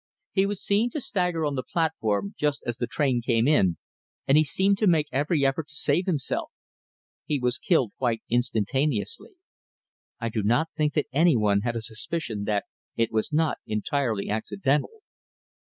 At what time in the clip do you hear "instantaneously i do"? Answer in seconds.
8.27-10.41